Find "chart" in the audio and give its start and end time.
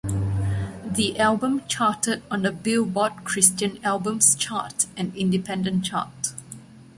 4.33-4.87, 5.85-6.33